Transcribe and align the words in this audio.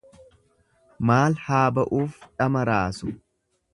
Maal 1.09 1.37
haa 1.49 1.61
ba'uuf 1.75 2.17
dhama 2.41 2.65
raasu. 2.71 3.13